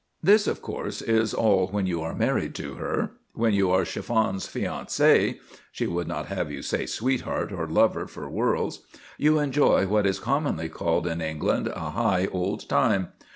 This, 0.23 0.47
of 0.47 0.63
course, 0.63 1.03
is 1.03 1.31
all 1.31 1.67
when 1.67 1.85
you 1.85 2.01
are 2.01 2.15
married 2.15 2.55
to 2.55 2.73
her. 2.73 3.11
When 3.35 3.53
you 3.53 3.69
are 3.69 3.85
Chiffon's 3.85 4.47
fiancé 4.47 5.37
(she 5.71 5.85
would 5.85 6.07
not 6.07 6.25
have 6.25 6.49
you 6.51 6.63
say 6.63 6.87
sweetheart 6.87 7.51
or 7.53 7.67
lover 7.67 8.07
for 8.07 8.27
worlds), 8.27 8.79
you 9.19 9.37
enjoy 9.37 9.85
what 9.85 10.07
is 10.07 10.19
commonly 10.19 10.69
called 10.69 11.05
in 11.05 11.21
England 11.21 11.67
a 11.67 11.91
high 11.91 12.25
old 12.31 12.67
time. 12.67 13.09